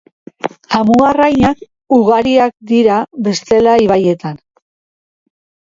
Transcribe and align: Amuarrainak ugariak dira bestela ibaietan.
Amuarrainak 0.77 1.61
ugariak 1.99 2.55
dira 2.73 2.97
bestela 3.29 3.79
ibaietan. 3.87 4.43